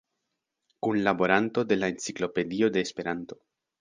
[0.87, 3.39] Kunlaboranto de la "Enciklopedio de Esperanto".